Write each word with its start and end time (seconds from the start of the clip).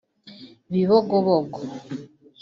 Bibogobogo 0.71 1.59